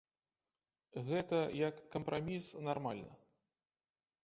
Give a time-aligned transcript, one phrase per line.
[1.09, 3.13] Гэта як кампраміс нармальна.